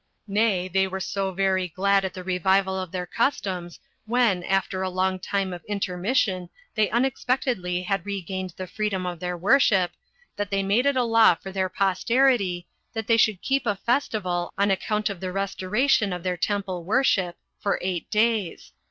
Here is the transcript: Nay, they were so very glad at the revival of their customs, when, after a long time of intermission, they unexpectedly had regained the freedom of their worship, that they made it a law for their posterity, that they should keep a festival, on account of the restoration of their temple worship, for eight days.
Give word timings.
Nay, 0.27 0.67
they 0.67 0.87
were 0.87 0.99
so 0.99 1.31
very 1.31 1.67
glad 1.67 2.03
at 2.03 2.15
the 2.15 2.23
revival 2.23 2.75
of 2.75 2.91
their 2.91 3.05
customs, 3.05 3.79
when, 4.07 4.43
after 4.45 4.81
a 4.81 4.89
long 4.89 5.19
time 5.19 5.53
of 5.53 5.63
intermission, 5.65 6.49
they 6.73 6.89
unexpectedly 6.89 7.83
had 7.83 8.03
regained 8.03 8.55
the 8.57 8.65
freedom 8.65 9.05
of 9.05 9.19
their 9.19 9.37
worship, 9.37 9.91
that 10.37 10.49
they 10.49 10.63
made 10.63 10.87
it 10.87 10.97
a 10.97 11.03
law 11.03 11.35
for 11.35 11.51
their 11.51 11.69
posterity, 11.69 12.67
that 12.93 13.05
they 13.05 13.15
should 13.17 13.43
keep 13.43 13.67
a 13.67 13.75
festival, 13.75 14.51
on 14.57 14.71
account 14.71 15.07
of 15.11 15.19
the 15.19 15.31
restoration 15.31 16.11
of 16.11 16.23
their 16.23 16.35
temple 16.35 16.83
worship, 16.83 17.37
for 17.59 17.77
eight 17.83 18.09
days. 18.09 18.71